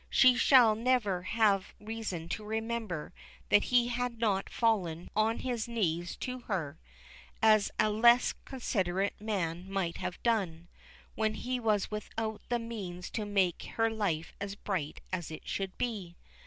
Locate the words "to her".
6.15-6.79